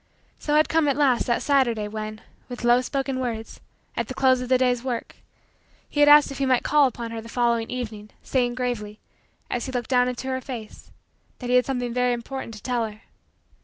So 0.39 0.55
had 0.55 0.67
come 0.67 0.87
at 0.87 0.97
last 0.97 1.27
that 1.27 1.43
Saturday 1.43 1.87
when, 1.87 2.21
with 2.49 2.63
low 2.63 2.81
spoken 2.81 3.19
words, 3.19 3.59
at 3.95 4.07
the 4.07 4.15
close 4.15 4.41
of 4.41 4.49
the 4.49 4.57
day's 4.57 4.83
work, 4.83 5.17
he 5.87 5.99
had 5.99 6.09
asked 6.09 6.31
if 6.31 6.39
he 6.39 6.45
might 6.47 6.63
call 6.63 6.87
upon 6.87 7.11
her 7.11 7.21
the 7.21 7.29
following 7.29 7.69
evening; 7.69 8.09
saying 8.23 8.55
gravely, 8.55 8.99
as 9.51 9.67
he 9.67 9.71
looked 9.71 9.91
down 9.91 10.07
into 10.07 10.27
her 10.29 10.41
face, 10.41 10.89
that 11.37 11.51
he 11.51 11.55
had 11.55 11.67
something 11.67 11.93
very 11.93 12.13
important 12.13 12.55
to 12.55 12.63
tell 12.63 12.87
her. 12.89 13.03